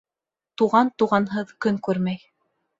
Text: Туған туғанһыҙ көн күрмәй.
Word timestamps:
Туған 0.61 0.89
туғанһыҙ 1.03 1.55
көн 1.67 1.81
күрмәй. 1.89 2.29